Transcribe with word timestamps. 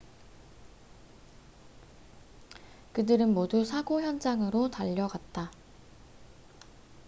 그들은 2.93 3.35
모두 3.35 3.63
사고 3.63 4.01
현장으로 4.01 4.71
달려갔다 4.71 5.51